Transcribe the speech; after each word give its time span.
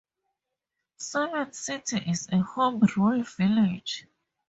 Cement 0.97 1.53
City 1.53 2.01
is 2.09 2.27
a 2.31 2.39
home 2.39 2.79
rule 2.97 3.21
village. 3.21 4.07